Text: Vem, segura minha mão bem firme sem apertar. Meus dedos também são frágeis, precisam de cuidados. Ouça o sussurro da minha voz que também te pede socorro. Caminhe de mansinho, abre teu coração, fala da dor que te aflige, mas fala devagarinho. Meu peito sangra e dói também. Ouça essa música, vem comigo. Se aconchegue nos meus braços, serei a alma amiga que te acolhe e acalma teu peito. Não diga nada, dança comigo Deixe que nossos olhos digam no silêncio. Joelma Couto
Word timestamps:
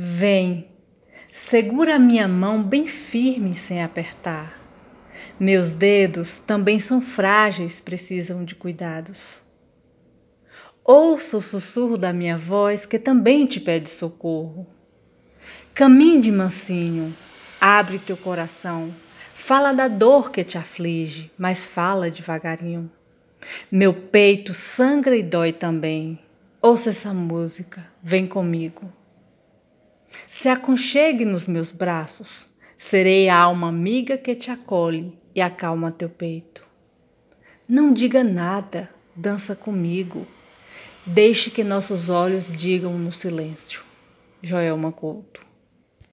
Vem, 0.00 0.68
segura 1.32 1.98
minha 1.98 2.28
mão 2.28 2.62
bem 2.62 2.86
firme 2.86 3.56
sem 3.56 3.82
apertar. 3.82 4.56
Meus 5.40 5.72
dedos 5.72 6.38
também 6.38 6.78
são 6.78 7.00
frágeis, 7.00 7.80
precisam 7.80 8.44
de 8.44 8.54
cuidados. 8.54 9.42
Ouça 10.84 11.36
o 11.36 11.42
sussurro 11.42 11.98
da 11.98 12.12
minha 12.12 12.38
voz 12.38 12.86
que 12.86 12.96
também 12.96 13.44
te 13.44 13.58
pede 13.58 13.90
socorro. 13.90 14.68
Caminhe 15.74 16.20
de 16.20 16.30
mansinho, 16.30 17.12
abre 17.60 17.98
teu 17.98 18.16
coração, 18.16 18.94
fala 19.34 19.72
da 19.72 19.88
dor 19.88 20.30
que 20.30 20.44
te 20.44 20.56
aflige, 20.56 21.28
mas 21.36 21.66
fala 21.66 22.08
devagarinho. 22.08 22.88
Meu 23.68 23.92
peito 23.92 24.54
sangra 24.54 25.16
e 25.16 25.24
dói 25.24 25.52
também. 25.52 26.20
Ouça 26.62 26.90
essa 26.90 27.12
música, 27.12 27.84
vem 28.00 28.28
comigo. 28.28 28.96
Se 30.40 30.48
aconchegue 30.48 31.24
nos 31.24 31.48
meus 31.48 31.72
braços, 31.72 32.48
serei 32.76 33.28
a 33.28 33.36
alma 33.36 33.70
amiga 33.70 34.16
que 34.16 34.36
te 34.36 34.52
acolhe 34.52 35.18
e 35.34 35.40
acalma 35.40 35.90
teu 35.90 36.08
peito. 36.08 36.64
Não 37.68 37.92
diga 37.92 38.22
nada, 38.22 38.88
dança 39.16 39.56
comigo 39.56 40.24
Deixe 41.04 41.50
que 41.50 41.64
nossos 41.64 42.08
olhos 42.08 42.52
digam 42.52 42.96
no 42.96 43.12
silêncio. 43.12 43.82
Joelma 44.40 44.92
Couto 44.92 45.44